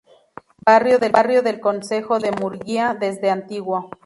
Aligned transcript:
Barrio 0.65 0.97
del 1.43 1.59
concejo 1.59 2.17
de 2.17 2.31
Murguía 2.31 2.97
desde 2.99 3.29
antiguo. 3.29 3.91